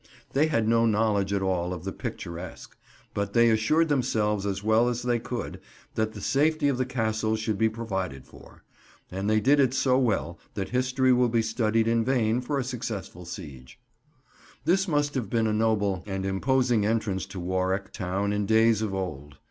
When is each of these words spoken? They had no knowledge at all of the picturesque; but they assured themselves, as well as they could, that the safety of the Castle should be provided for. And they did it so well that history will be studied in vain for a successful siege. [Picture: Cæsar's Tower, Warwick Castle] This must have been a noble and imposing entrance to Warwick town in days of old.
They 0.33 0.47
had 0.47 0.67
no 0.67 0.87
knowledge 0.87 1.31
at 1.31 1.43
all 1.43 1.71
of 1.75 1.83
the 1.83 1.91
picturesque; 1.91 2.75
but 3.13 3.33
they 3.33 3.51
assured 3.51 3.87
themselves, 3.87 4.47
as 4.47 4.63
well 4.63 4.89
as 4.89 5.03
they 5.03 5.19
could, 5.19 5.59
that 5.93 6.13
the 6.13 6.21
safety 6.21 6.67
of 6.69 6.79
the 6.79 6.87
Castle 6.87 7.35
should 7.35 7.59
be 7.59 7.69
provided 7.69 8.25
for. 8.25 8.63
And 9.11 9.29
they 9.29 9.39
did 9.39 9.59
it 9.59 9.75
so 9.75 9.99
well 9.99 10.39
that 10.55 10.69
history 10.69 11.13
will 11.13 11.29
be 11.29 11.43
studied 11.43 11.87
in 11.87 12.03
vain 12.03 12.41
for 12.41 12.57
a 12.57 12.63
successful 12.63 13.25
siege. 13.25 13.77
[Picture: 13.77 13.77
Cæsar's 13.77 13.77
Tower, 13.77 14.41
Warwick 14.41 14.51
Castle] 14.55 14.61
This 14.65 14.87
must 15.05 15.13
have 15.13 15.29
been 15.29 15.45
a 15.45 15.53
noble 15.53 16.03
and 16.07 16.25
imposing 16.25 16.83
entrance 16.83 17.27
to 17.27 17.39
Warwick 17.39 17.93
town 17.93 18.33
in 18.33 18.47
days 18.47 18.81
of 18.81 18.95
old. 18.95 19.37